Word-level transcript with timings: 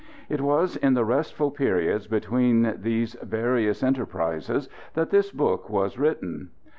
It 0.29 0.41
was 0.41 0.77
in 0.77 0.95
the 0.95 1.05
restful 1.05 1.51
periods 1.51 2.07
between 2.07 2.73
these 2.81 3.13
various 3.21 3.83
enterprises 3.83 4.67
that 4.95 5.11
this 5.11 5.29
book 5.29 5.69
was 5.69 5.99
written. 5.99 6.49